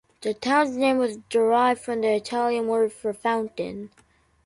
[0.21, 3.91] The town's name was derived from the Italian word for fountain.